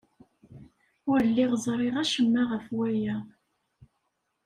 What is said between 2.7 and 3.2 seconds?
waya.